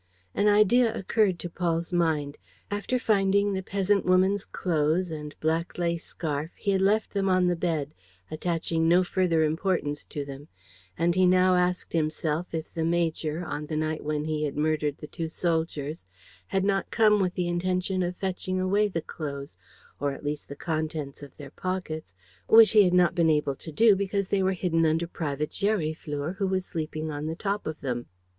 [0.33, 2.39] An idea occurred to Paul's mind.
[2.71, 7.45] After finding the peasant woman's clothes and black lace scarf, he had left them on
[7.45, 7.93] the bed,
[8.31, 10.47] attaching no further importance to them;
[10.97, 14.97] and he now asked himself if the major, on the night when he had murdered
[14.97, 16.07] the two soldiers,
[16.47, 19.55] had not come with the intention of fetching away the clothes,
[19.99, 22.15] or at least the contents of their pockets,
[22.47, 26.37] which he had not been able to do because they were hidden under Private Gériflour,
[26.37, 28.07] who was sleeping on the top of them.